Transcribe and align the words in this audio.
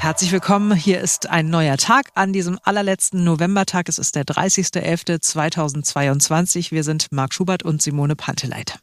Herzlich 0.00 0.32
willkommen. 0.32 0.74
Hier 0.74 1.00
ist 1.02 1.28
ein 1.28 1.50
neuer 1.50 1.76
Tag 1.76 2.06
an 2.14 2.32
diesem 2.32 2.58
allerletzten 2.62 3.22
Novembertag. 3.22 3.86
Es 3.86 3.98
ist 3.98 4.14
der 4.14 4.24
30.11.2022. 4.24 6.72
Wir 6.72 6.84
sind 6.84 7.12
Marc 7.12 7.34
Schubert 7.34 7.64
und 7.64 7.82
Simone 7.82 8.16
Panteleit. 8.16 8.78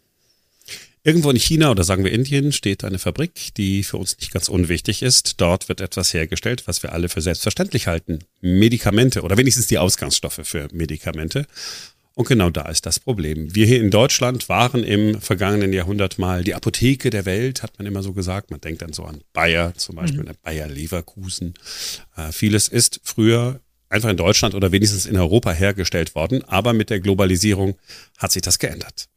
Irgendwo 1.04 1.32
in 1.32 1.38
China 1.38 1.72
oder 1.72 1.84
sagen 1.84 2.04
wir 2.04 2.12
Indien 2.12 2.52
steht 2.52 2.84
eine 2.84 3.00
Fabrik, 3.00 3.56
die 3.58 3.82
für 3.82 3.98
uns 3.98 4.16
nicht 4.20 4.32
ganz 4.32 4.48
unwichtig 4.48 5.02
ist. 5.02 5.42
Dort 5.42 5.70
wird 5.70 5.82
etwas 5.82 6.14
hergestellt, 6.14 6.68
was 6.68 6.84
wir 6.84 6.94
alle 6.94 7.10
für 7.10 7.22
selbstverständlich 7.22 7.88
halten. 7.88 8.20
Medikamente 8.42 9.24
oder 9.24 9.38
wenigstens 9.38 9.66
die 9.66 9.80
Ausgangsstoffe 9.80 10.42
für 10.44 10.68
Medikamente. 10.72 11.48
Und 12.18 12.28
genau 12.28 12.50
da 12.50 12.64
ist 12.64 12.88
das 12.88 13.00
Problem. 13.00 13.54
Wir 13.54 13.68
hier 13.68 13.80
in 13.80 13.92
Deutschland 13.92 14.50
waren 14.50 14.84
im 14.84 15.22
vergangenen 15.22 15.72
Jahrhundert 15.72 16.18
mal 16.18 16.44
die 16.44 16.56
Apotheke 16.56 17.12
der 17.12 17.26
Welt, 17.26 17.62
hat 17.62 17.78
man 17.78 17.86
immer 17.86 18.02
so 18.02 18.14
gesagt. 18.14 18.50
Man 18.50 18.60
denkt 18.60 18.82
dann 18.82 18.92
so 18.92 19.04
an 19.04 19.22
Bayer, 19.34 19.76
zum 19.76 19.98
Beispiel 19.98 20.24
mhm. 20.24 20.32
Bayer 20.42 20.68
Leverkusen. 20.68 21.54
Äh, 22.16 22.32
vieles 22.32 22.70
ist 22.70 23.02
früher 23.04 23.62
einfach 23.90 24.10
in 24.10 24.18
Deutschland 24.18 24.56
oder 24.56 24.72
wenigstens 24.72 25.06
in 25.06 25.16
Europa 25.16 25.52
hergestellt 25.52 26.16
worden, 26.16 26.44
aber 26.46 26.74
mit 26.74 26.90
der 26.90 27.02
Globalisierung 27.02 27.78
hat 28.18 28.32
sich 28.32 28.42
das 28.42 28.58
geändert. 28.58 29.10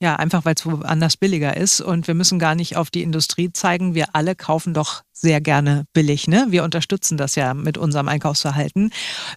Ja, 0.00 0.16
einfach 0.16 0.44
weil 0.44 0.54
es 0.54 0.64
woanders 0.64 1.16
billiger 1.16 1.56
ist 1.56 1.80
und 1.80 2.06
wir 2.06 2.14
müssen 2.14 2.38
gar 2.38 2.54
nicht 2.54 2.76
auf 2.76 2.90
die 2.90 3.02
Industrie 3.02 3.52
zeigen. 3.52 3.94
Wir 3.94 4.14
alle 4.14 4.34
kaufen 4.34 4.74
doch 4.74 5.02
sehr 5.12 5.40
gerne 5.40 5.86
billig. 5.92 6.28
Ne? 6.28 6.46
Wir 6.50 6.62
unterstützen 6.62 7.16
das 7.16 7.34
ja 7.34 7.54
mit 7.54 7.78
unserem 7.78 8.06
Einkaufsverhalten. 8.08 8.92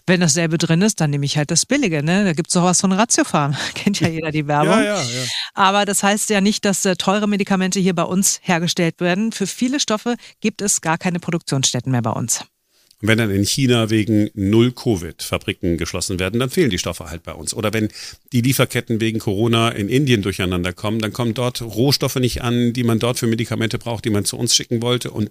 Wenn 0.06 0.20
dasselbe 0.20 0.58
drin 0.58 0.82
ist, 0.82 1.00
dann 1.00 1.10
nehme 1.10 1.24
ich 1.24 1.38
halt 1.38 1.50
das 1.50 1.64
Billige. 1.64 2.02
Ne? 2.02 2.24
Da 2.24 2.32
gibt 2.34 2.48
es 2.48 2.54
doch 2.54 2.64
was 2.64 2.80
von 2.80 2.92
Ratiofarm. 2.92 3.56
Kennt 3.74 3.98
ja 4.00 4.08
jeder 4.08 4.30
die 4.30 4.46
Werbung. 4.46 4.74
ja, 4.74 4.82
ja, 4.82 5.02
ja. 5.02 5.24
Aber 5.54 5.84
das 5.86 6.02
heißt 6.02 6.30
ja 6.30 6.40
nicht, 6.40 6.64
dass 6.64 6.84
äh, 6.84 6.96
teure 6.96 7.26
Medikamente 7.26 7.80
hier 7.80 7.94
bei 7.94 8.04
uns 8.04 8.40
hergestellt 8.42 9.00
werden. 9.00 9.32
Für 9.32 9.46
viele 9.46 9.80
Stoffe 9.80 10.16
gibt 10.40 10.60
es 10.60 10.80
gar 10.80 10.98
keine 10.98 11.18
Produktionsstätten 11.18 11.90
mehr 11.90 12.02
bei 12.02 12.10
uns. 12.10 12.44
Und 13.00 13.08
wenn 13.08 13.18
dann 13.18 13.30
in 13.30 13.44
China 13.44 13.88
wegen 13.88 14.30
Null-Covid 14.34 15.22
Fabriken 15.22 15.78
geschlossen 15.78 16.18
werden, 16.18 16.38
dann 16.38 16.50
fehlen 16.50 16.70
die 16.70 16.78
Stoffe 16.78 17.08
halt 17.08 17.22
bei 17.22 17.32
uns. 17.32 17.54
Oder 17.54 17.72
wenn 17.72 17.88
die 18.32 18.42
Lieferketten 18.42 19.00
wegen 19.00 19.18
Corona 19.18 19.70
in 19.70 19.88
Indien 19.88 20.22
durcheinander 20.22 20.72
kommen, 20.72 20.98
dann 20.98 21.12
kommen 21.12 21.34
dort 21.34 21.62
Rohstoffe 21.62 22.16
nicht 22.16 22.42
an, 22.42 22.72
die 22.72 22.84
man 22.84 22.98
dort 22.98 23.18
für 23.18 23.26
Medikamente 23.26 23.78
braucht, 23.78 24.04
die 24.04 24.10
man 24.10 24.24
zu 24.24 24.36
uns 24.36 24.54
schicken 24.54 24.82
wollte. 24.82 25.10
Und 25.10 25.30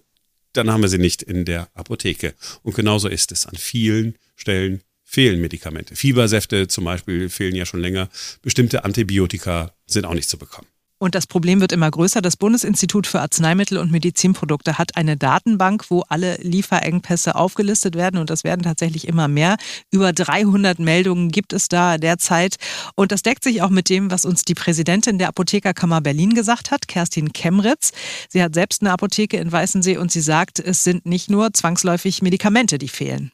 dann 0.54 0.72
haben 0.72 0.82
wir 0.82 0.90
sie 0.90 0.98
nicht 0.98 1.22
in 1.22 1.46
der 1.46 1.70
Apotheke. 1.76 2.34
Und 2.64 2.76
genauso 2.76 3.08
ist 3.08 3.32
es. 3.32 3.46
An 3.46 3.56
vielen 3.56 4.16
Stellen 4.36 4.82
fehlen 5.04 5.40
Medikamente. 5.40 5.96
Fiebersäfte 5.96 6.68
zum 6.68 6.86
Beispiel 6.86 7.30
fehlen 7.30 7.56
ja 7.56 7.66
schon 7.66 7.82
länger. 7.82 8.10
Bestimmte 8.42 8.84
Antibiotika 8.84 9.76
sind 9.86 10.06
auch 10.06 10.14
nicht 10.16 10.30
zu 10.30 10.38
bekommen. 10.38 10.68
Und 11.00 11.16
das 11.16 11.26
Problem 11.28 11.62
wird 11.62 11.72
immer 11.72 11.90
größer. 11.90 12.22
Das 12.22 12.36
Bundesinstitut 12.36 13.08
für 13.08 13.22
Arzneimittel 13.22 13.78
und 13.78 13.90
Medizinprodukte 13.90 14.78
hat 14.78 14.98
eine 14.98 15.16
Datenbank, 15.16 15.90
wo 15.90 16.02
alle 16.10 16.36
Lieferengpässe 16.42 17.36
aufgelistet 17.36 17.96
werden. 17.96 18.20
Und 18.20 18.30
das 18.30 18.44
werden 18.44 18.64
tatsächlich 18.64 19.08
immer 19.08 19.30
mehr. 19.30 19.56
Über 19.92 20.12
300 20.12 20.78
Meldungen 20.78 21.30
gibt 21.30 21.54
es 21.54 21.70
da 21.70 21.98
derzeit. 21.98 22.58
Und 22.96 23.14
das 23.14 23.24
deckt 23.24 23.46
sich 23.46 23.62
auch 23.62 23.70
mit 23.70 23.90
dem, 23.90 24.12
was 24.12 24.26
uns 24.26 24.44
die 24.44 24.56
Präsidentin 24.56 25.18
der 25.18 25.30
Apothekerkammer 25.30 26.02
Berlin 26.02 26.36
gesagt 26.36 26.70
hat, 26.70 26.90
Kerstin 26.90 27.32
Kemritz. 27.32 27.92
Sie 28.28 28.44
hat 28.44 28.54
selbst 28.54 28.82
eine 28.82 28.92
Apotheke 28.92 29.38
in 29.38 29.52
Weißensee 29.52 29.98
und 29.98 30.12
sie 30.12 30.22
sagt, 30.22 30.60
es 30.60 30.84
sind 30.84 31.06
nicht 31.06 31.30
nur 31.30 31.54
zwangsläufig 31.54 32.22
Medikamente, 32.22 32.78
die 32.78 32.90
fehlen. 32.90 33.32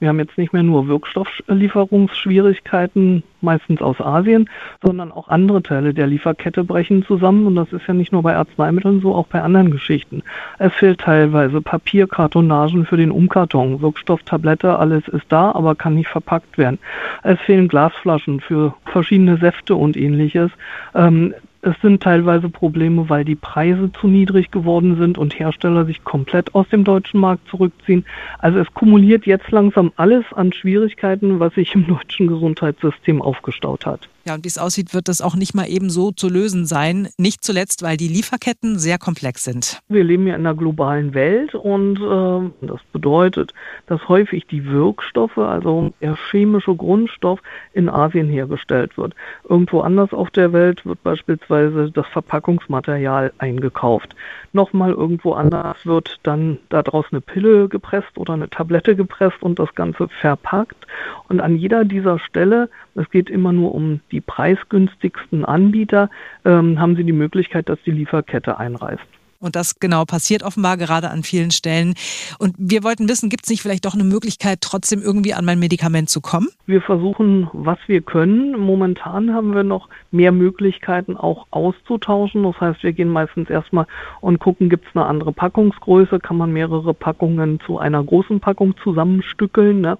Wir 0.00 0.08
haben 0.08 0.18
jetzt 0.18 0.36
nicht 0.38 0.52
mehr 0.54 0.62
nur 0.62 0.88
Wirkstofflieferungsschwierigkeiten, 0.88 3.22
meistens 3.42 3.82
aus 3.82 4.00
Asien, 4.00 4.48
sondern 4.82 5.12
auch 5.12 5.28
andere 5.28 5.62
Teile 5.62 5.92
der 5.92 6.06
Lieferkette 6.06 6.64
brechen 6.64 7.04
zusammen. 7.04 7.46
Und 7.46 7.54
das 7.54 7.70
ist 7.72 7.86
ja 7.86 7.92
nicht 7.92 8.10
nur 8.10 8.22
bei 8.22 8.34
Arzneimitteln 8.34 9.02
so, 9.02 9.14
auch 9.14 9.26
bei 9.26 9.42
anderen 9.42 9.70
Geschichten. 9.70 10.22
Es 10.58 10.72
fehlt 10.72 11.00
teilweise 11.00 11.60
Papier, 11.60 12.08
Kartonagen 12.08 12.86
für 12.86 12.96
den 12.96 13.10
Umkarton, 13.10 13.82
Wirkstoff, 13.82 14.22
Tablette, 14.22 14.78
alles 14.78 15.06
ist 15.08 15.26
da, 15.28 15.52
aber 15.52 15.74
kann 15.74 15.96
nicht 15.96 16.08
verpackt 16.08 16.56
werden. 16.56 16.78
Es 17.22 17.38
fehlen 17.40 17.68
Glasflaschen 17.68 18.40
für 18.40 18.72
verschiedene 18.86 19.36
Säfte 19.36 19.74
und 19.74 19.98
ähnliches. 19.98 20.50
Ähm, 20.94 21.34
es 21.62 21.74
sind 21.82 22.02
teilweise 22.02 22.48
Probleme, 22.48 23.08
weil 23.08 23.24
die 23.24 23.34
Preise 23.34 23.92
zu 23.92 24.08
niedrig 24.08 24.50
geworden 24.50 24.96
sind 24.96 25.18
und 25.18 25.38
Hersteller 25.38 25.84
sich 25.84 26.04
komplett 26.04 26.54
aus 26.54 26.68
dem 26.68 26.84
deutschen 26.84 27.20
Markt 27.20 27.48
zurückziehen. 27.48 28.04
Also 28.38 28.58
es 28.58 28.72
kumuliert 28.72 29.26
jetzt 29.26 29.50
langsam 29.50 29.92
alles 29.96 30.24
an 30.34 30.52
Schwierigkeiten, 30.52 31.38
was 31.38 31.54
sich 31.54 31.74
im 31.74 31.86
deutschen 31.86 32.28
Gesundheitssystem 32.28 33.20
aufgestaut 33.20 33.84
hat. 33.86 34.08
Ja, 34.26 34.34
und 34.34 34.44
wie 34.44 34.48
es 34.48 34.58
aussieht, 34.58 34.92
wird 34.92 35.08
das 35.08 35.22
auch 35.22 35.34
nicht 35.34 35.54
mal 35.54 35.66
eben 35.66 35.88
so 35.88 36.10
zu 36.10 36.28
lösen 36.28 36.66
sein. 36.66 37.08
Nicht 37.16 37.42
zuletzt, 37.42 37.82
weil 37.82 37.96
die 37.96 38.08
Lieferketten 38.08 38.78
sehr 38.78 38.98
komplex 38.98 39.44
sind. 39.44 39.80
Wir 39.88 40.04
leben 40.04 40.26
ja 40.26 40.34
in 40.34 40.46
einer 40.46 40.54
globalen 40.54 41.14
Welt 41.14 41.54
und 41.54 41.96
äh, 41.96 42.66
das 42.66 42.80
bedeutet, 42.92 43.54
dass 43.86 44.08
häufig 44.08 44.46
die 44.46 44.66
Wirkstoffe, 44.66 45.38
also 45.38 45.92
der 46.02 46.16
chemische 46.30 46.74
Grundstoff, 46.74 47.40
in 47.72 47.88
Asien 47.88 48.28
hergestellt 48.28 48.96
wird. 48.98 49.14
Irgendwo 49.48 49.80
anders 49.80 50.12
auf 50.12 50.30
der 50.30 50.52
Welt 50.52 50.84
wird 50.84 51.02
beispielsweise 51.02 51.90
das 51.90 52.06
Verpackungsmaterial 52.08 53.32
eingekauft. 53.38 54.14
Nochmal 54.52 54.90
irgendwo 54.90 55.32
anders 55.32 55.86
wird 55.86 56.18
dann 56.24 56.58
daraus 56.68 57.06
eine 57.10 57.20
Pille 57.20 57.68
gepresst 57.68 58.18
oder 58.18 58.34
eine 58.34 58.50
Tablette 58.50 58.96
gepresst 58.96 59.42
und 59.42 59.58
das 59.58 59.74
Ganze 59.74 60.08
verpackt. 60.20 60.86
Und 61.28 61.40
an 61.40 61.56
jeder 61.56 61.84
dieser 61.84 62.18
Stelle, 62.18 62.68
es 62.94 63.08
geht 63.10 63.30
immer 63.30 63.52
nur 63.52 63.74
um 63.74 64.00
die 64.10 64.20
preisgünstigsten 64.20 65.44
Anbieter, 65.44 66.10
ähm, 66.44 66.78
haben 66.80 66.96
sie 66.96 67.04
die 67.04 67.12
Möglichkeit, 67.12 67.68
dass 67.68 67.78
die 67.84 67.92
Lieferkette 67.92 68.58
einreißt. 68.58 69.00
Und 69.40 69.56
das 69.56 69.80
genau 69.80 70.04
passiert 70.04 70.42
offenbar 70.42 70.76
gerade 70.76 71.08
an 71.08 71.22
vielen 71.22 71.50
Stellen. 71.50 71.94
Und 72.38 72.54
wir 72.58 72.84
wollten 72.84 73.08
wissen, 73.08 73.30
gibt 73.30 73.44
es 73.44 73.50
nicht 73.50 73.62
vielleicht 73.62 73.86
doch 73.86 73.94
eine 73.94 74.04
Möglichkeit, 74.04 74.58
trotzdem 74.60 75.00
irgendwie 75.00 75.32
an 75.32 75.46
mein 75.46 75.58
Medikament 75.58 76.10
zu 76.10 76.20
kommen? 76.20 76.48
Wir 76.66 76.82
versuchen, 76.82 77.48
was 77.54 77.78
wir 77.86 78.02
können. 78.02 78.58
Momentan 78.60 79.32
haben 79.32 79.54
wir 79.54 79.62
noch 79.62 79.88
mehr 80.10 80.30
Möglichkeiten 80.30 81.16
auch 81.16 81.46
auszutauschen. 81.52 82.42
Das 82.42 82.60
heißt, 82.60 82.82
wir 82.82 82.92
gehen 82.92 83.08
meistens 83.08 83.48
erstmal 83.48 83.86
und 84.20 84.40
gucken, 84.40 84.68
gibt 84.68 84.86
es 84.86 84.94
eine 84.94 85.06
andere 85.06 85.32
Packungsgröße, 85.32 86.18
kann 86.18 86.36
man 86.36 86.52
mehrere 86.52 86.92
Packungen 86.92 87.60
zu 87.64 87.78
einer 87.78 88.04
großen 88.04 88.40
Packung 88.40 88.74
zusammenstückeln. 88.84 89.80
Ne? 89.80 89.96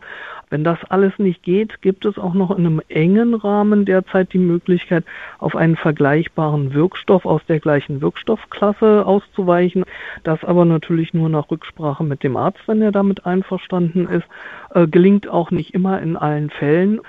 Wenn 0.50 0.64
das 0.64 0.78
alles 0.88 1.18
nicht 1.18 1.44
geht, 1.44 1.80
gibt 1.80 2.04
es 2.04 2.18
auch 2.18 2.34
noch 2.34 2.50
in 2.50 2.66
einem 2.66 2.82
engen 2.88 3.34
Rahmen 3.34 3.84
derzeit 3.84 4.32
die 4.32 4.38
Möglichkeit, 4.38 5.04
auf 5.38 5.54
einen 5.54 5.76
vergleichbaren 5.76 6.74
Wirkstoff 6.74 7.24
aus 7.24 7.40
der 7.48 7.60
gleichen 7.60 8.00
Wirkstoffklasse 8.00 9.06
auszuweichen. 9.06 9.84
Das 10.24 10.42
aber 10.44 10.64
natürlich 10.64 11.14
nur 11.14 11.28
nach 11.28 11.50
Rücksprache 11.50 12.02
mit 12.02 12.24
dem 12.24 12.36
Arzt, 12.36 12.60
wenn 12.66 12.82
er 12.82 12.90
damit 12.90 13.24
einverstanden 13.24 14.08
ist. 14.08 14.26
Äh, 14.74 14.88
gelingt 14.88 15.28
auch 15.28 15.52
nicht 15.52 15.72
immer 15.72 16.02
in 16.02 16.16
allen 16.16 16.50
Fällen, 16.50 17.00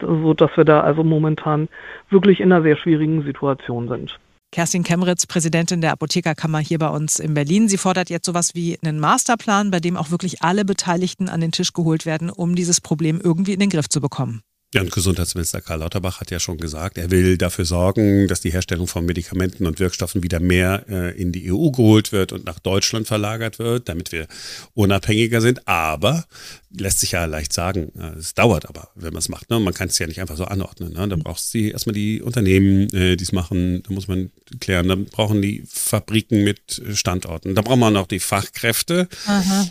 so 0.00 0.34
dass 0.34 0.56
wir 0.56 0.64
da 0.64 0.80
also 0.80 1.04
momentan 1.04 1.68
wirklich 2.10 2.40
in 2.40 2.52
einer 2.52 2.62
sehr 2.62 2.76
schwierigen 2.76 3.22
Situation 3.22 3.88
sind. 3.88 4.18
Kerstin 4.50 4.82
Kemritz, 4.82 5.26
Präsidentin 5.26 5.82
der 5.82 5.92
Apothekerkammer 5.92 6.58
hier 6.58 6.78
bei 6.78 6.88
uns 6.88 7.18
in 7.18 7.34
Berlin. 7.34 7.68
Sie 7.68 7.76
fordert 7.76 8.08
jetzt 8.08 8.26
sowas 8.26 8.54
wie 8.54 8.78
einen 8.82 8.98
Masterplan, 8.98 9.70
bei 9.70 9.78
dem 9.78 9.96
auch 9.96 10.10
wirklich 10.10 10.42
alle 10.42 10.64
Beteiligten 10.64 11.28
an 11.28 11.40
den 11.40 11.52
Tisch 11.52 11.72
geholt 11.74 12.06
werden, 12.06 12.30
um 12.30 12.54
dieses 12.54 12.80
Problem 12.80 13.20
irgendwie 13.22 13.52
in 13.52 13.60
den 13.60 13.70
Griff 13.70 13.88
zu 13.88 14.00
bekommen. 14.00 14.42
Ja, 14.74 14.82
und 14.82 14.92
Gesundheitsminister 14.92 15.62
Karl 15.62 15.78
Lauterbach 15.78 16.20
hat 16.20 16.30
ja 16.30 16.38
schon 16.38 16.58
gesagt, 16.58 16.98
er 16.98 17.10
will 17.10 17.38
dafür 17.38 17.64
sorgen, 17.64 18.28
dass 18.28 18.42
die 18.42 18.52
Herstellung 18.52 18.86
von 18.86 19.06
Medikamenten 19.06 19.66
und 19.66 19.80
Wirkstoffen 19.80 20.22
wieder 20.22 20.40
mehr 20.40 20.84
äh, 20.90 21.18
in 21.18 21.32
die 21.32 21.50
EU 21.50 21.70
geholt 21.70 22.12
wird 22.12 22.32
und 22.32 22.44
nach 22.44 22.58
Deutschland 22.58 23.06
verlagert 23.06 23.58
wird, 23.58 23.88
damit 23.88 24.12
wir 24.12 24.26
unabhängiger 24.74 25.40
sind. 25.40 25.66
Aber 25.66 26.26
lässt 26.70 27.00
sich 27.00 27.12
ja 27.12 27.24
leicht 27.24 27.54
sagen, 27.54 27.92
es 28.18 28.34
dauert 28.34 28.68
aber, 28.68 28.90
wenn 28.94 29.14
man 29.14 29.20
es 29.20 29.30
macht. 29.30 29.48
Ne? 29.48 29.58
Man 29.58 29.72
kann 29.72 29.88
es 29.88 29.98
ja 29.98 30.06
nicht 30.06 30.20
einfach 30.20 30.36
so 30.36 30.44
anordnen. 30.44 30.92
Ne? 30.92 31.08
Da 31.08 31.16
braucht 31.16 31.40
sie 31.40 31.70
erstmal 31.70 31.94
die 31.94 32.20
Unternehmen, 32.20 32.92
äh, 32.92 33.16
die 33.16 33.24
es 33.24 33.32
machen, 33.32 33.82
da 33.84 33.94
muss 33.94 34.06
man 34.06 34.30
klären. 34.60 34.86
Dann 34.86 35.06
brauchen 35.06 35.40
die 35.40 35.62
Fabriken 35.66 36.44
mit 36.44 36.82
Standorten. 36.92 37.54
Da 37.54 37.62
braucht 37.62 37.78
man 37.78 37.96
auch 37.96 38.06
die 38.06 38.20
Fachkräfte. 38.20 39.08
Aha. 39.24 39.66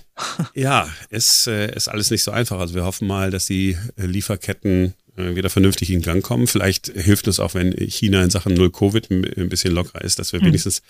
Ja, 0.54 0.90
ist, 1.10 1.48
äh, 1.48 1.76
ist 1.76 1.88
alles 1.88 2.12
nicht 2.12 2.24
so 2.24 2.32
einfach. 2.32 2.60
Also 2.60 2.74
wir 2.74 2.86
hoffen 2.86 3.08
mal, 3.08 3.32
dass 3.32 3.46
die 3.46 3.78
äh, 3.98 4.06
Lieferketten 4.06 4.94
äh, 5.16 5.36
wieder 5.36 5.50
vernünftig 5.50 5.92
in 5.92 6.02
Gang 6.02 6.24
kommen. 6.24 6.48
Vielleicht 6.48 6.88
hilft 6.88 7.28
es 7.28 7.40
auch, 7.40 7.54
wenn 7.54 7.72
China 7.74 8.24
in 8.24 8.30
Sachen 8.30 8.54
Null 8.54 8.72
Covid 8.72 9.12
ein 9.12 9.50
bisschen 9.50 9.74
lockerer 9.74 10.02
ist, 10.02 10.20
dass 10.20 10.34
wir 10.34 10.42
mhm. 10.42 10.48
wenigstens 10.48 10.82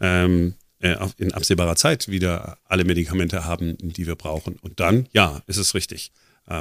ähm, 0.00 0.54
äh, 0.80 0.96
in 1.18 1.32
absehbarer 1.32 1.76
Zeit 1.76 2.08
wieder 2.08 2.58
alle 2.64 2.84
Medikamente 2.84 3.44
haben, 3.44 3.76
die 3.78 4.06
wir 4.06 4.16
brauchen. 4.16 4.56
Und 4.60 4.80
dann, 4.80 5.06
ja, 5.12 5.42
ist 5.46 5.56
es 5.56 5.74
richtig, 5.74 6.12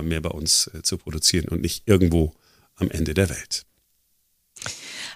mehr 0.02 0.22
bei 0.22 0.30
uns 0.30 0.72
zu 0.84 0.98
produzieren 0.98 1.50
und 1.50 1.62
nicht 1.62 1.84
irgendwo 1.86 2.34
am 2.78 2.90
Ende 2.90 3.14
der 3.14 3.28
Welt. 3.28 3.66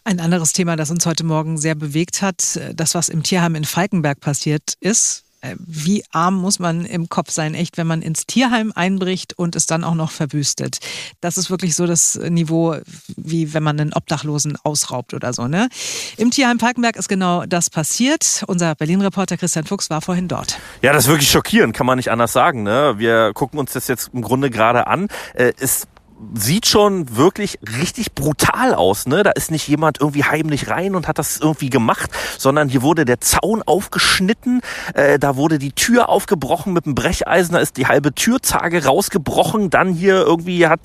Ein 0.04 0.20
anderes 0.20 0.52
Thema, 0.52 0.76
das 0.76 0.92
uns 0.92 1.06
heute 1.06 1.24
Morgen 1.24 1.58
sehr 1.58 1.74
bewegt 1.74 2.22
hat, 2.22 2.60
das, 2.76 2.94
was 2.94 3.08
im 3.08 3.24
Tierheim 3.24 3.56
in 3.56 3.64
Falkenberg 3.64 4.20
passiert 4.20 4.74
ist, 4.82 5.24
wie 5.58 6.04
arm 6.12 6.36
muss 6.36 6.60
man 6.60 6.86
im 6.86 7.10
Kopf 7.10 7.32
sein, 7.32 7.54
echt, 7.54 7.78
wenn 7.78 7.88
man 7.88 8.02
ins 8.02 8.26
Tierheim 8.26 8.72
einbricht 8.76 9.38
und 9.38 9.56
es 9.56 9.66
dann 9.68 9.84
auch 9.84 9.96
noch 9.96 10.12
verwüstet. 10.12 10.80
Das 11.22 11.38
ist 11.38 11.50
wirklich 11.50 11.76
so 11.76 11.86
das 11.86 12.16
Niveau, 12.16 12.76
wie 13.16 13.54
wenn 13.54 13.64
man 13.64 13.80
einen 13.80 13.94
Obdachlosen 13.94 14.58
ausraubt 14.64 15.14
oder 15.14 15.34
so. 15.34 15.48
Ne? 15.48 15.70
Im 16.18 16.32
Tierheim 16.32 16.60
Falkenberg 16.60 16.96
ist 16.96 17.10
genau 17.10 17.46
das 17.46 17.70
passiert. 17.70 18.44
Unser 18.48 18.76
Berlin-Reporter 18.76 19.38
Christian 19.38 19.66
Fuchs 19.66 19.90
war 19.90 20.02
vorhin 20.02 20.28
dort. 20.28 20.60
Ja, 20.82 20.94
das 20.94 21.06
ist 21.06 21.10
wirklich 21.10 21.30
schockierend, 21.30 21.76
kann 21.76 21.86
man 21.86 21.98
nicht 21.98 22.12
anders 22.12 22.34
sagen. 22.34 22.64
Ne? 22.64 22.96
Wir 22.98 23.32
gucken 23.34 23.60
uns 23.60 23.74
das 23.74 23.88
jetzt 23.88 24.12
im 24.14 24.22
Grunde 24.22 24.50
gerade 24.50 24.88
an. 24.88 25.08
Äh, 25.34 25.54
es 25.60 25.88
sieht 26.34 26.66
schon 26.66 27.16
wirklich 27.16 27.60
richtig 27.80 28.14
brutal 28.14 28.74
aus. 28.74 29.06
Ne? 29.06 29.24
Da 29.24 29.32
ist 29.32 29.52
nicht 29.52 29.68
jemand 29.68 30.00
irgendwie 30.00 30.24
heimlich 30.24 30.70
rein 30.70 30.96
und 30.96 31.08
hat 31.08 31.20
das 31.20 31.38
irgendwie 31.38 31.70
gemacht, 31.70 32.10
sondern 32.38 32.70
hier 32.70 32.82
wurde 32.82 33.06
der 33.06 33.22
Zaun 33.22 33.62
aufgeschnitten, 33.64 34.62
äh, 34.94 35.20
da 35.20 35.36
wurde 35.36 35.60
die 35.60 35.72
Tür 35.72 36.10
aufgebrochen 36.10 36.74
mit 36.74 36.86
einem 36.86 36.96
Brecheisen, 36.96 37.54
da 37.54 37.60
ist 37.60 37.78
die 37.78 37.88
halbe 37.88 38.14
Türzage 38.14 38.86
rausgebrochen. 38.86 39.70
Dann 39.70 39.94
hier 39.94 40.22
irgendwie 40.22 40.68
hat 40.68 40.80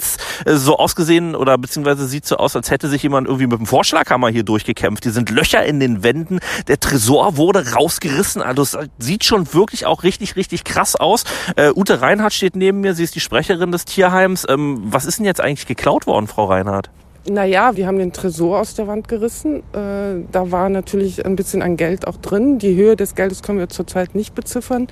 äh, 0.45 0.55
so 0.55 0.79
ausgesehen 0.79 1.35
oder 1.35 1.57
beziehungsweise 1.57 2.07
sieht 2.07 2.27
so 2.27 2.37
aus, 2.37 2.55
als 2.55 2.71
hätte 2.71 2.89
sich 2.89 3.03
jemand 3.03 3.27
irgendwie 3.27 3.47
mit 3.47 3.59
dem 3.59 3.67
Vorschlaghammer 3.67 4.29
hier 4.29 4.43
durchgekämpft. 4.43 5.05
Hier 5.05 5.13
sind 5.13 5.31
Löcher 5.31 5.65
in 5.65 5.81
den 5.81 6.03
Wänden, 6.03 6.41
der 6.69 6.79
Tresor 6.79 7.37
wurde 7.37 7.73
rausgerissen. 7.73 8.43
Also 8.43 8.63
es 8.63 8.79
sieht 8.99 9.25
schon 9.25 9.53
wirklich 9.55 9.87
auch 9.87 10.03
richtig, 10.03 10.37
richtig 10.37 10.65
krass 10.65 10.95
aus. 10.95 11.25
Äh, 11.57 11.71
Ute 11.75 12.01
Reinhardt 12.03 12.35
steht 12.35 12.57
neben 12.57 12.81
mir, 12.81 12.95
sie 12.95 13.05
ist 13.05 13.15
die 13.15 13.21
Sprecherin 13.21 13.73
des 13.73 13.87
Tierheims. 13.87 14.47
Ähm, 14.49 14.83
was 14.85 15.07
ist 15.07 15.22
denn 15.23 15.27
jetzt 15.27 15.41
eigentlich 15.41 15.67
geklaut 15.67 16.07
worden, 16.07 16.27
Frau 16.27 16.47
Reinhardt? 16.47 16.91
Naja, 17.29 17.77
wir 17.77 17.87
haben 17.87 17.99
den 17.99 18.13
Tresor 18.13 18.59
aus 18.59 18.75
der 18.75 18.89
Wand 18.89 19.07
gerissen. 19.07 19.59
Äh, 19.73 20.25
da 20.33 20.51
war 20.51 20.69
natürlich 20.69 21.25
ein 21.25 21.37
bisschen 21.37 21.63
an 21.63 21.77
Geld 21.77 22.09
auch 22.09 22.17
drin. 22.17 22.59
Die 22.59 22.75
Höhe 22.75 22.97
des 22.97 23.15
Geldes 23.15 23.43
können 23.43 23.61
wir 23.61 23.69
zurzeit 23.69 24.17
nicht 24.17 24.35
beziffern. 24.35 24.89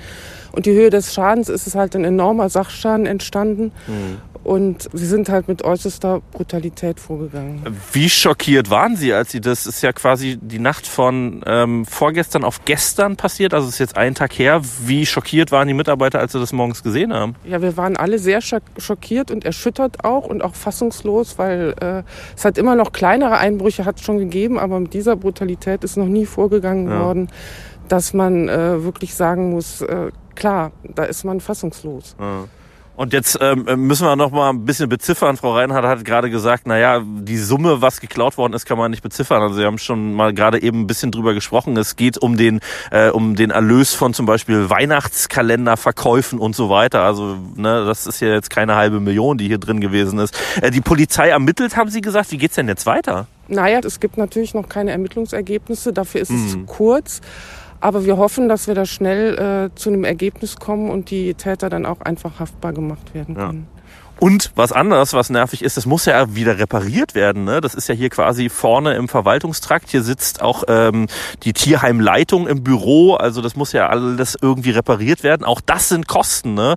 Und 0.52 0.66
die 0.66 0.72
Höhe 0.72 0.90
des 0.90 1.12
Schadens 1.12 1.48
ist 1.48 1.66
es 1.66 1.74
halt 1.74 1.96
ein 1.96 2.04
enormer 2.04 2.48
Sachschaden 2.48 3.06
entstanden. 3.06 3.72
Mhm. 3.88 4.18
Und 4.42 4.88
sie 4.92 5.06
sind 5.06 5.28
halt 5.28 5.48
mit 5.48 5.62
äußerster 5.62 6.22
Brutalität 6.32 6.98
vorgegangen. 6.98 7.62
Wie 7.92 8.08
schockiert 8.08 8.70
waren 8.70 8.96
Sie, 8.96 9.12
als 9.12 9.32
Sie 9.32 9.40
das 9.40 9.66
ist 9.66 9.82
ja 9.82 9.92
quasi 9.92 10.38
die 10.40 10.58
Nacht 10.58 10.86
von 10.86 11.42
ähm, 11.46 11.84
vorgestern 11.84 12.44
auf 12.44 12.64
gestern 12.64 13.16
passiert, 13.16 13.52
also 13.52 13.68
es 13.68 13.74
ist 13.74 13.78
jetzt 13.80 13.96
ein 13.96 14.14
Tag 14.14 14.38
her. 14.38 14.62
Wie 14.84 15.04
schockiert 15.04 15.52
waren 15.52 15.68
die 15.68 15.74
Mitarbeiter, 15.74 16.20
als 16.20 16.32
sie 16.32 16.40
das 16.40 16.52
morgens 16.52 16.82
gesehen 16.82 17.12
haben? 17.12 17.34
Ja, 17.44 17.60
wir 17.60 17.76
waren 17.76 17.96
alle 17.96 18.18
sehr 18.18 18.40
schockiert 18.40 19.30
und 19.30 19.44
erschüttert 19.44 20.04
auch 20.04 20.26
und 20.26 20.42
auch 20.42 20.54
fassungslos, 20.54 21.38
weil 21.38 21.74
äh, 21.80 22.02
es 22.34 22.44
hat 22.44 22.56
immer 22.56 22.76
noch 22.76 22.92
kleinere 22.92 23.38
Einbrüche 23.38 23.84
hat 23.84 24.00
schon 24.00 24.18
gegeben, 24.18 24.58
aber 24.58 24.80
mit 24.80 24.94
dieser 24.94 25.16
Brutalität 25.16 25.84
ist 25.84 25.96
noch 25.96 26.06
nie 26.06 26.26
vorgegangen 26.26 26.88
ja. 26.88 27.00
worden, 27.00 27.28
dass 27.88 28.14
man 28.14 28.48
äh, 28.48 28.82
wirklich 28.82 29.14
sagen 29.14 29.50
muss, 29.50 29.82
äh, 29.82 30.10
klar, 30.34 30.72
da 30.82 31.04
ist 31.04 31.24
man 31.24 31.40
fassungslos. 31.40 32.16
Ja. 32.18 32.44
Und 33.00 33.14
jetzt 33.14 33.38
ähm, 33.40 33.64
müssen 33.86 34.06
wir 34.06 34.14
noch 34.14 34.30
mal 34.30 34.50
ein 34.50 34.66
bisschen 34.66 34.90
beziffern. 34.90 35.38
Frau 35.38 35.54
Reinhardt 35.54 35.86
hat 35.86 36.04
gerade 36.04 36.28
gesagt, 36.28 36.64
na 36.66 36.76
ja, 36.76 37.02
die 37.02 37.38
Summe, 37.38 37.80
was 37.80 37.98
geklaut 37.98 38.36
worden 38.36 38.52
ist, 38.52 38.66
kann 38.66 38.76
man 38.76 38.90
nicht 38.90 39.02
beziffern. 39.02 39.40
Also 39.40 39.54
Sie 39.54 39.64
haben 39.64 39.78
schon 39.78 40.12
mal 40.12 40.34
gerade 40.34 40.60
eben 40.60 40.82
ein 40.82 40.86
bisschen 40.86 41.10
drüber 41.10 41.32
gesprochen. 41.32 41.78
Es 41.78 41.96
geht 41.96 42.18
um 42.18 42.36
den 42.36 42.60
äh, 42.90 43.08
um 43.08 43.36
den 43.36 43.52
Erlös 43.52 43.94
von 43.94 44.12
zum 44.12 44.26
Beispiel 44.26 44.68
Weihnachtskalenderverkäufen 44.68 46.38
und 46.38 46.54
so 46.54 46.68
weiter. 46.68 47.02
Also 47.02 47.38
ne, 47.56 47.86
das 47.86 48.06
ist 48.06 48.20
ja 48.20 48.28
jetzt 48.34 48.50
keine 48.50 48.74
halbe 48.74 49.00
Million, 49.00 49.38
die 49.38 49.46
hier 49.46 49.56
drin 49.56 49.80
gewesen 49.80 50.18
ist. 50.18 50.38
Äh, 50.60 50.70
die 50.70 50.82
Polizei 50.82 51.30
ermittelt, 51.30 51.78
haben 51.78 51.88
Sie 51.88 52.02
gesagt. 52.02 52.30
Wie 52.32 52.36
geht's 52.36 52.56
denn 52.56 52.68
jetzt 52.68 52.84
weiter? 52.84 53.28
Naja, 53.48 53.80
es 53.82 53.98
gibt 53.98 54.18
natürlich 54.18 54.52
noch 54.52 54.68
keine 54.68 54.90
Ermittlungsergebnisse. 54.90 55.94
Dafür 55.94 56.20
ist 56.20 56.28
es 56.28 56.36
mhm. 56.36 56.48
zu 56.50 56.58
kurz. 56.66 57.22
Aber 57.80 58.04
wir 58.04 58.16
hoffen, 58.16 58.48
dass 58.48 58.66
wir 58.66 58.74
da 58.74 58.84
schnell 58.84 59.70
äh, 59.72 59.74
zu 59.74 59.90
einem 59.90 60.04
Ergebnis 60.04 60.56
kommen 60.56 60.90
und 60.90 61.10
die 61.10 61.34
Täter 61.34 61.70
dann 61.70 61.86
auch 61.86 62.00
einfach 62.00 62.38
haftbar 62.38 62.72
gemacht 62.72 63.14
werden 63.14 63.34
können. 63.34 63.66
Ja. 63.70 63.80
Und 64.20 64.52
was 64.54 64.70
anderes, 64.70 65.14
was 65.14 65.30
nervig 65.30 65.62
ist, 65.62 65.78
das 65.78 65.86
muss 65.86 66.04
ja 66.04 66.34
wieder 66.34 66.58
repariert 66.58 67.14
werden. 67.14 67.44
Ne? 67.44 67.62
Das 67.62 67.74
ist 67.74 67.88
ja 67.88 67.94
hier 67.94 68.10
quasi 68.10 68.50
vorne 68.50 68.92
im 68.92 69.08
Verwaltungstrakt. 69.08 69.88
Hier 69.88 70.02
sitzt 70.02 70.42
auch 70.42 70.64
ähm, 70.68 71.06
die 71.42 71.54
Tierheimleitung 71.54 72.46
im 72.46 72.62
Büro. 72.62 73.14
Also 73.14 73.40
das 73.40 73.56
muss 73.56 73.72
ja 73.72 73.88
alles 73.88 74.36
irgendwie 74.40 74.72
repariert 74.72 75.22
werden. 75.22 75.44
Auch 75.44 75.62
das 75.62 75.88
sind 75.88 76.06
Kosten. 76.06 76.52
Ne? 76.52 76.74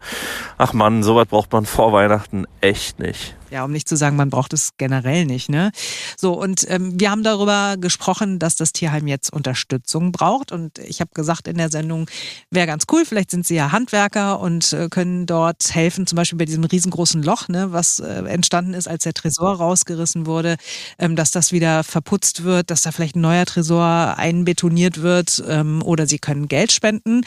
Ach 0.57 0.71
man, 0.71 1.03
sowas 1.03 1.27
braucht 1.27 1.51
man 1.51 1.65
vor 1.65 1.91
Weihnachten 1.91 2.45
echt 2.61 2.99
nicht. 2.99 3.35
Ja, 3.53 3.65
um 3.65 3.71
nicht 3.71 3.87
zu 3.87 3.95
sagen, 3.95 4.15
man 4.15 4.31
braucht 4.31 4.51
es 4.51 4.71
generell 4.79 5.25
nicht. 5.25 5.47
Ne? 5.47 5.71
So, 6.17 6.33
und 6.33 6.65
ähm, 6.71 6.99
wir 6.99 7.11
haben 7.11 7.21
darüber 7.21 7.77
gesprochen, 7.77 8.39
dass 8.39 8.55
das 8.55 8.73
Tierheim 8.73 9.05
jetzt 9.05 9.31
Unterstützung 9.31 10.11
braucht. 10.11 10.51
Und 10.51 10.79
ich 10.79 11.01
habe 11.01 11.11
gesagt 11.13 11.47
in 11.47 11.57
der 11.57 11.69
Sendung, 11.69 12.09
wäre 12.49 12.65
ganz 12.65 12.85
cool, 12.91 13.05
vielleicht 13.05 13.29
sind 13.29 13.45
Sie 13.45 13.53
ja 13.53 13.71
Handwerker 13.71 14.39
und 14.39 14.73
äh, 14.73 14.89
können 14.89 15.27
dort 15.27 15.75
helfen, 15.75 16.07
zum 16.07 16.15
Beispiel 16.15 16.39
bei 16.39 16.45
diesem 16.45 16.63
riesengroßen 16.63 17.21
Loch, 17.21 17.47
ne, 17.47 17.71
was 17.71 17.99
äh, 17.99 18.23
entstanden 18.23 18.73
ist, 18.73 18.87
als 18.87 19.03
der 19.03 19.13
Tresor 19.13 19.57
rausgerissen 19.57 20.25
wurde, 20.25 20.57
ähm, 20.97 21.15
dass 21.15 21.29
das 21.29 21.51
wieder 21.51 21.83
verputzt 21.83 22.43
wird, 22.43 22.71
dass 22.71 22.81
da 22.81 22.91
vielleicht 22.91 23.15
ein 23.15 23.21
neuer 23.21 23.45
Tresor 23.45 24.15
einbetoniert 24.17 25.03
wird 25.03 25.43
ähm, 25.47 25.83
oder 25.83 26.07
Sie 26.07 26.17
können 26.17 26.47
Geld 26.47 26.71
spenden. 26.71 27.21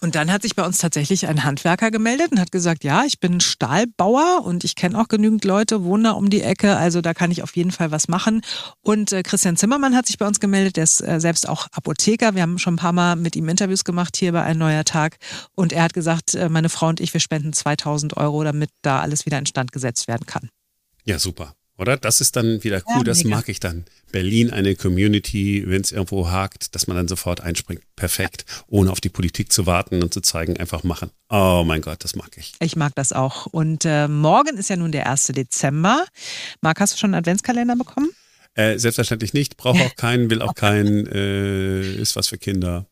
Und 0.00 0.14
dann 0.14 0.30
hat 0.30 0.42
sich 0.42 0.54
bei 0.54 0.64
uns 0.64 0.78
tatsächlich 0.78 1.26
ein 1.26 1.44
Handwerker 1.44 1.90
gemeldet 1.90 2.32
und 2.32 2.38
hat 2.38 2.52
gesagt, 2.52 2.84
ja, 2.84 3.04
ich 3.04 3.18
bin 3.18 3.40
Stahlbauer 3.40 4.44
und 4.44 4.62
ich 4.62 4.74
kenne 4.74 5.00
auch 5.00 5.08
genügend 5.08 5.44
Leute, 5.44 5.84
wohne 5.84 6.04
da 6.04 6.10
um 6.12 6.28
die 6.28 6.42
Ecke, 6.42 6.76
also 6.76 7.00
da 7.00 7.14
kann 7.14 7.30
ich 7.30 7.42
auf 7.42 7.56
jeden 7.56 7.70
Fall 7.70 7.90
was 7.90 8.06
machen. 8.06 8.42
Und 8.82 9.12
äh, 9.12 9.22
Christian 9.22 9.56
Zimmermann 9.56 9.96
hat 9.96 10.06
sich 10.06 10.18
bei 10.18 10.26
uns 10.26 10.38
gemeldet, 10.38 10.76
der 10.76 10.84
ist 10.84 11.00
äh, 11.00 11.18
selbst 11.18 11.48
auch 11.48 11.66
Apotheker. 11.72 12.34
Wir 12.34 12.42
haben 12.42 12.58
schon 12.58 12.74
ein 12.74 12.78
paar 12.78 12.92
Mal 12.92 13.16
mit 13.16 13.36
ihm 13.36 13.48
Interviews 13.48 13.84
gemacht 13.84 14.16
hier 14.16 14.32
bei 14.32 14.42
Ein 14.42 14.58
Neuer 14.58 14.84
Tag. 14.84 15.16
Und 15.54 15.72
er 15.72 15.84
hat 15.84 15.94
gesagt, 15.94 16.34
äh, 16.34 16.50
meine 16.50 16.68
Frau 16.68 16.88
und 16.88 17.00
ich, 17.00 17.14
wir 17.14 17.20
spenden 17.20 17.54
2000 17.54 18.16
Euro, 18.18 18.44
damit 18.44 18.70
da 18.82 19.00
alles 19.00 19.24
wieder 19.24 19.38
instand 19.38 19.72
gesetzt 19.72 20.08
werden 20.08 20.26
kann. 20.26 20.50
Ja, 21.04 21.18
super 21.18 21.54
oder? 21.78 21.96
Das 21.96 22.20
ist 22.20 22.36
dann 22.36 22.62
wieder 22.64 22.82
cool, 22.88 22.98
ja, 22.98 23.04
das 23.04 23.24
mag 23.24 23.48
ich 23.48 23.60
dann. 23.60 23.84
Berlin, 24.12 24.50
eine 24.50 24.76
Community, 24.76 25.64
wenn 25.66 25.80
es 25.80 25.92
irgendwo 25.92 26.30
hakt, 26.30 26.74
dass 26.74 26.86
man 26.86 26.96
dann 26.96 27.08
sofort 27.08 27.40
einspringt. 27.40 27.82
Perfekt, 27.96 28.44
ohne 28.66 28.90
auf 28.90 29.00
die 29.00 29.08
Politik 29.08 29.52
zu 29.52 29.66
warten 29.66 30.02
und 30.02 30.14
zu 30.14 30.20
zeigen, 30.20 30.56
einfach 30.56 30.84
machen. 30.84 31.10
Oh 31.28 31.64
mein 31.66 31.82
Gott, 31.82 32.04
das 32.04 32.14
mag 32.14 32.30
ich. 32.36 32.54
Ich 32.60 32.76
mag 32.76 32.94
das 32.94 33.12
auch. 33.12 33.46
Und 33.46 33.84
äh, 33.84 34.08
morgen 34.08 34.56
ist 34.56 34.70
ja 34.70 34.76
nun 34.76 34.92
der 34.92 35.10
1. 35.10 35.26
Dezember. 35.28 36.04
Marc, 36.60 36.80
hast 36.80 36.94
du 36.94 36.98
schon 36.98 37.14
einen 37.14 37.20
Adventskalender 37.20 37.76
bekommen? 37.76 38.10
Äh, 38.54 38.78
selbstverständlich 38.78 39.34
nicht, 39.34 39.56
brauche 39.56 39.82
auch 39.84 39.96
keinen, 39.96 40.30
will 40.30 40.40
auch 40.40 40.54
keinen, 40.56 41.06
äh, 41.06 41.80
ist 41.96 42.16
was 42.16 42.28
für 42.28 42.38
Kinder. 42.38 42.86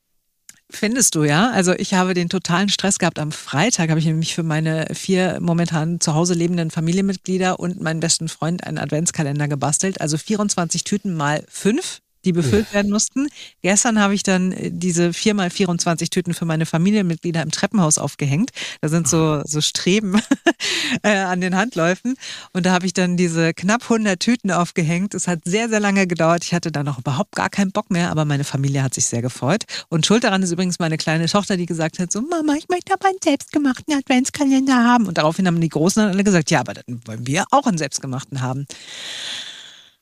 Findest 0.74 1.14
du, 1.14 1.22
ja? 1.22 1.50
Also 1.52 1.72
ich 1.72 1.94
habe 1.94 2.14
den 2.14 2.28
totalen 2.28 2.68
Stress 2.68 2.98
gehabt. 2.98 3.20
Am 3.20 3.30
Freitag 3.30 3.90
habe 3.90 4.00
ich 4.00 4.06
nämlich 4.06 4.34
für 4.34 4.42
meine 4.42 4.86
vier 4.92 5.38
momentan 5.40 6.00
zu 6.00 6.14
Hause 6.14 6.34
lebenden 6.34 6.72
Familienmitglieder 6.72 7.60
und 7.60 7.80
meinen 7.80 8.00
besten 8.00 8.28
Freund 8.28 8.64
einen 8.64 8.78
Adventskalender 8.78 9.46
gebastelt. 9.46 10.00
Also 10.00 10.18
24 10.18 10.82
Tüten 10.82 11.14
mal 11.14 11.44
fünf 11.48 12.00
die 12.24 12.32
befüllt 12.32 12.72
werden 12.72 12.90
mussten. 12.90 13.28
Gestern 13.62 14.00
habe 14.00 14.14
ich 14.14 14.22
dann 14.22 14.52
äh, 14.52 14.70
diese 14.72 15.08
4x24 15.08 16.10
Tüten 16.10 16.34
für 16.34 16.44
meine 16.44 16.66
Familienmitglieder 16.66 17.43
im 17.43 17.50
Treppenhaus 17.50 17.98
aufgehängt. 17.98 18.50
Da 18.81 18.88
sind 18.88 19.08
so, 19.08 19.43
so 19.44 19.60
Streben 19.60 20.20
äh, 21.02 21.16
an 21.16 21.40
den 21.40 21.56
Handläufen. 21.56 22.16
Und 22.52 22.66
da 22.66 22.72
habe 22.72 22.86
ich 22.86 22.93
dann 22.93 23.16
diese 23.16 23.54
knapp 23.54 23.82
100 23.82 24.19
Tüten 24.19 24.50
aufgehängt. 24.50 25.14
Es 25.14 25.28
hat 25.28 25.40
sehr, 25.44 25.69
sehr 25.69 25.81
lange 25.81 26.06
gedauert. 26.06 26.44
Ich 26.44 26.54
hatte 26.54 26.72
da 26.72 26.82
noch 26.82 26.98
überhaupt 26.98 27.34
gar 27.36 27.50
keinen 27.50 27.72
Bock 27.72 27.90
mehr, 27.90 28.10
aber 28.10 28.24
meine 28.24 28.44
Familie 28.44 28.82
hat 28.82 28.94
sich 28.94 29.06
sehr 29.06 29.22
gefreut. 29.22 29.64
Und 29.88 30.06
schuld 30.06 30.24
daran 30.24 30.43
ist 30.43 30.52
übrigens 30.52 30.78
meine 30.78 30.96
kleine 30.96 31.26
Tochter, 31.26 31.56
die 31.56 31.66
gesagt 31.66 31.98
hat, 31.98 32.12
so 32.12 32.20
Mama, 32.22 32.54
ich 32.54 32.69
möchte 32.69 32.93
aber 32.93 33.08
einen 33.08 33.19
selbstgemachten 33.22 33.94
Adventskalender 33.94 34.76
haben. 34.76 35.06
Und 35.06 35.19
daraufhin 35.19 35.46
haben 35.46 35.60
die 35.60 35.69
Großen 35.69 36.02
dann 36.02 36.12
alle 36.12 36.24
gesagt, 36.24 36.50
ja, 36.50 36.60
aber 36.60 36.74
dann 36.74 37.00
wollen 37.06 37.26
wir 37.26 37.44
auch 37.50 37.66
einen 37.66 37.78
selbstgemachten 37.78 38.40
haben. 38.40 38.66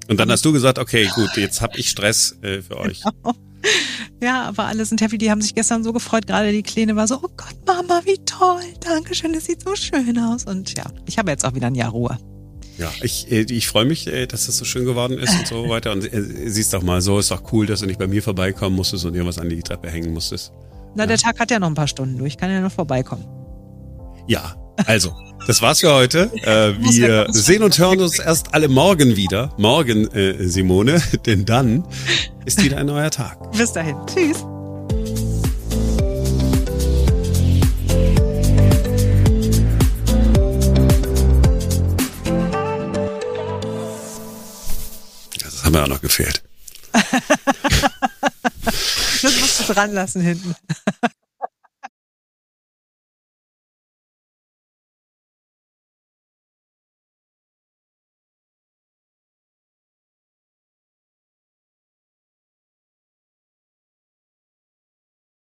Und 0.08 0.18
dann 0.18 0.30
hast 0.30 0.44
du 0.44 0.52
gesagt, 0.52 0.78
okay, 0.78 1.08
gut, 1.14 1.36
jetzt 1.36 1.60
habe 1.60 1.78
ich 1.78 1.88
Stress 1.88 2.36
äh, 2.42 2.62
für 2.62 2.78
euch. 2.78 3.02
Genau. 3.22 3.36
Ja, 4.22 4.42
aber 4.44 4.64
alle 4.64 4.84
sind 4.84 5.00
happy. 5.00 5.18
Die 5.18 5.30
haben 5.30 5.40
sich 5.40 5.54
gestern 5.54 5.82
so 5.82 5.92
gefreut. 5.92 6.26
Gerade 6.26 6.52
die 6.52 6.62
Kleine 6.62 6.94
war 6.94 7.08
so, 7.08 7.16
oh 7.16 7.28
Gott, 7.36 7.56
Mama, 7.66 8.02
wie 8.04 8.18
toll. 8.24 8.62
Dankeschön, 8.80 9.32
das 9.32 9.46
sieht 9.46 9.62
so 9.62 9.74
schön 9.74 10.18
aus. 10.18 10.44
Und 10.44 10.76
ja, 10.76 10.84
ich 11.06 11.18
habe 11.18 11.30
jetzt 11.30 11.44
auch 11.44 11.54
wieder 11.54 11.66
ein 11.68 11.74
Jahr 11.74 11.90
Ruhe. 11.90 12.18
Ja, 12.78 12.90
ich, 13.02 13.30
äh, 13.30 13.42
ich 13.42 13.66
freue 13.66 13.84
mich, 13.84 14.06
äh, 14.06 14.26
dass 14.26 14.46
das 14.46 14.56
so 14.56 14.64
schön 14.64 14.84
geworden 14.84 15.18
ist 15.18 15.36
und 15.36 15.46
so 15.46 15.68
weiter. 15.68 15.92
Und 15.92 16.12
äh, 16.12 16.48
siehst 16.48 16.72
doch 16.72 16.82
mal, 16.82 17.00
so 17.00 17.18
ist 17.18 17.30
doch 17.30 17.52
cool, 17.52 17.66
dass 17.66 17.80
du 17.80 17.86
nicht 17.86 17.98
bei 17.98 18.06
mir 18.06 18.22
vorbeikommen 18.22 18.76
musstest 18.76 19.04
und 19.04 19.14
irgendwas 19.14 19.38
an 19.38 19.48
die 19.48 19.60
Treppe 19.60 19.90
hängen 19.90 20.12
musstest. 20.12 20.52
Na, 20.94 21.02
ja. 21.02 21.08
der 21.08 21.18
Tag 21.18 21.38
hat 21.40 21.50
ja 21.50 21.58
noch 21.58 21.68
ein 21.68 21.74
paar 21.74 21.88
Stunden 21.88 22.18
durch. 22.18 22.34
Ich 22.34 22.38
kann 22.38 22.50
ja 22.50 22.60
noch 22.60 22.72
vorbeikommen. 22.72 23.24
Ja, 24.28 24.54
also, 24.86 25.14
das 25.46 25.60
war's 25.60 25.80
für 25.80 25.92
heute. 25.92 26.30
Äh, 26.42 26.74
wir 26.78 27.26
sehen 27.30 27.62
und 27.62 27.76
hören 27.78 28.00
uns 28.00 28.18
erst 28.18 28.54
alle 28.54 28.68
morgen 28.68 29.16
wieder. 29.16 29.52
Morgen, 29.56 30.06
äh, 30.12 30.48
Simone, 30.48 31.02
denn 31.26 31.44
dann 31.44 31.84
ist 32.44 32.62
wieder 32.62 32.78
ein 32.78 32.86
neuer 32.86 33.10
Tag. 33.10 33.50
Bis 33.52 33.72
dahin. 33.72 33.96
Tschüss. 34.06 34.44
Das 45.40 45.64
haben 45.64 45.74
wir 45.74 45.82
auch 45.82 45.88
noch 45.88 46.00
gefehlt. 46.00 46.42
das 49.22 49.40
musst 49.40 49.68
du 49.68 49.72
dran 49.72 49.92
lassen 49.92 50.20
hinten. 50.20 50.54